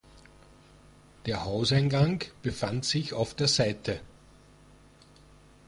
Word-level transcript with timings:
Der 1.27 1.45
Hauseingang 1.45 2.23
befand 2.41 2.85
sich 2.85 3.13
auf 3.13 3.35
der 3.35 3.47
Seite. 3.47 4.01